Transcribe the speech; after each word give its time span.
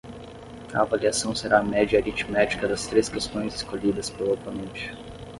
A 0.73 0.81
avaliação 0.81 1.35
será 1.35 1.59
a 1.59 1.63
média 1.63 1.99
aritmética 1.99 2.67
das 2.67 2.87
três 2.87 3.07
questões 3.07 3.53
escolhidas 3.53 4.09
pelo 4.09 4.33
oponente. 4.33 4.89